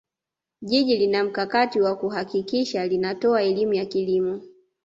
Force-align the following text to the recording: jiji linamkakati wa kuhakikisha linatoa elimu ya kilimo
jiji 0.61 0.97
linamkakati 0.97 1.81
wa 1.81 1.95
kuhakikisha 1.95 2.85
linatoa 2.87 3.41
elimu 3.43 3.73
ya 3.73 3.85
kilimo 3.85 4.41